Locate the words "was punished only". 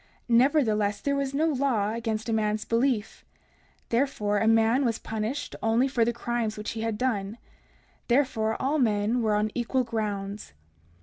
4.83-5.87